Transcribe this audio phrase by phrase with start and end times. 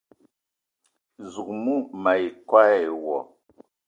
[1.31, 3.17] Zouk mou ma yi koo e wo